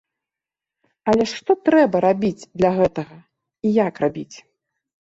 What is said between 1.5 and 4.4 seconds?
трэба рабіць для гэтага, і як рабіць?